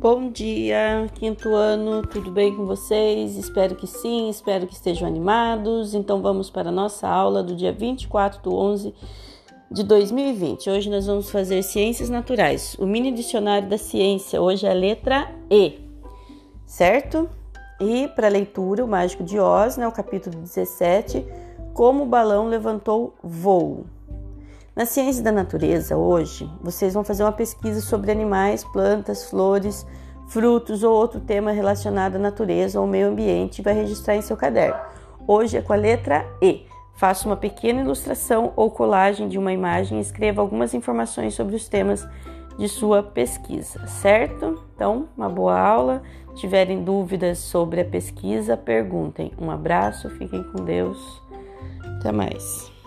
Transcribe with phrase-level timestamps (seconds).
[0.00, 3.36] Bom dia, quinto ano, tudo bem com vocês?
[3.36, 5.92] Espero que sim, espero que estejam animados.
[5.92, 8.94] Então vamos para a nossa aula do dia 24 do 11
[9.70, 10.70] de 2020.
[10.70, 14.40] Hoje nós vamos fazer Ciências Naturais, o mini dicionário da ciência.
[14.40, 15.78] Hoje é a letra E,
[16.64, 17.28] certo?
[17.78, 21.26] E para leitura, o Mágico de Oz, né, o capítulo 17,
[21.74, 23.84] Como o balão levantou voo.
[24.80, 29.86] Na ciência da natureza, hoje, vocês vão fazer uma pesquisa sobre animais, plantas, flores,
[30.26, 34.38] frutos ou outro tema relacionado à natureza ou meio ambiente e vai registrar em seu
[34.38, 34.80] caderno.
[35.28, 36.64] Hoje é com a letra E.
[36.94, 41.68] Faça uma pequena ilustração ou colagem de uma imagem e escreva algumas informações sobre os
[41.68, 42.08] temas
[42.56, 44.64] de sua pesquisa, certo?
[44.74, 46.02] Então, uma boa aula.
[46.30, 49.30] Se tiverem dúvidas sobre a pesquisa, perguntem.
[49.38, 51.22] Um abraço, fiquem com Deus.
[51.98, 52.79] Até mais.